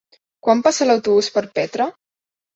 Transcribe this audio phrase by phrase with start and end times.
[0.47, 1.89] Quan passa l'autobús per Petra?